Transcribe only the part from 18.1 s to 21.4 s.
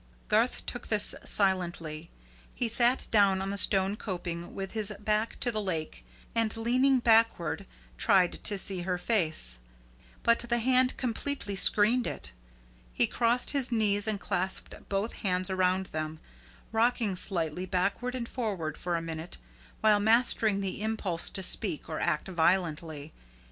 and forward for a minute while mastering the impulse